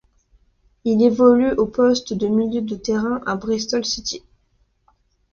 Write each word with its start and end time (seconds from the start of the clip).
Il 0.83 1.03
évolue 1.03 1.51
au 1.53 1.67
poste 1.67 2.13
de 2.13 2.25
milieu 2.25 2.63
de 2.63 2.75
terrain 2.75 3.21
à 3.27 3.35
Bristol 3.35 3.85
City. 3.85 4.23